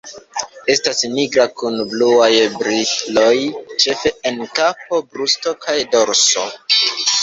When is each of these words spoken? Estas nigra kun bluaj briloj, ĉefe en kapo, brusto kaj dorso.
Estas 0.73 1.03
nigra 1.17 1.45
kun 1.59 1.77
bluaj 1.91 2.31
briloj, 2.57 3.37
ĉefe 3.87 4.17
en 4.33 4.45
kapo, 4.59 5.05
brusto 5.15 5.59
kaj 5.65 5.81
dorso. 5.97 6.53